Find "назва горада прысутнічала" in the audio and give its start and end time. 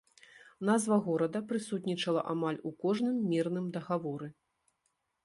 0.69-2.23